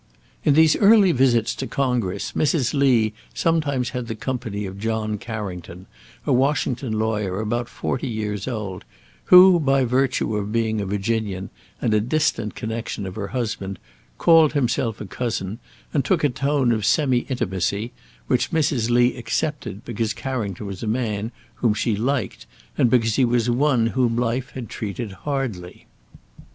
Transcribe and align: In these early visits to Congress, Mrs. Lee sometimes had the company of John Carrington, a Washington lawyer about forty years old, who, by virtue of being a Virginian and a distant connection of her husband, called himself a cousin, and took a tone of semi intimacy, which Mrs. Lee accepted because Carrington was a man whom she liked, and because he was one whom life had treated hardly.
In 0.43 0.55
these 0.55 0.75
early 0.77 1.11
visits 1.11 1.53
to 1.53 1.67
Congress, 1.67 2.31
Mrs. 2.31 2.73
Lee 2.73 3.13
sometimes 3.35 3.89
had 3.89 4.07
the 4.07 4.15
company 4.15 4.65
of 4.65 4.79
John 4.79 5.19
Carrington, 5.19 5.85
a 6.25 6.33
Washington 6.33 6.93
lawyer 6.97 7.39
about 7.39 7.69
forty 7.69 8.07
years 8.07 8.47
old, 8.47 8.83
who, 9.25 9.59
by 9.59 9.85
virtue 9.85 10.37
of 10.37 10.51
being 10.51 10.81
a 10.81 10.87
Virginian 10.87 11.51
and 11.79 11.93
a 11.93 12.01
distant 12.01 12.55
connection 12.55 13.05
of 13.05 13.13
her 13.13 13.27
husband, 13.27 13.77
called 14.17 14.53
himself 14.53 14.99
a 15.01 15.05
cousin, 15.05 15.59
and 15.93 16.03
took 16.03 16.23
a 16.23 16.29
tone 16.29 16.71
of 16.71 16.83
semi 16.83 17.19
intimacy, 17.29 17.91
which 18.25 18.49
Mrs. 18.49 18.89
Lee 18.89 19.15
accepted 19.17 19.85
because 19.85 20.13
Carrington 20.15 20.65
was 20.65 20.81
a 20.81 20.87
man 20.87 21.31
whom 21.57 21.75
she 21.75 21.95
liked, 21.95 22.47
and 22.75 22.89
because 22.89 23.17
he 23.17 23.23
was 23.23 23.51
one 23.51 23.85
whom 23.85 24.15
life 24.15 24.49
had 24.53 24.67
treated 24.67 25.11
hardly. 25.11 25.85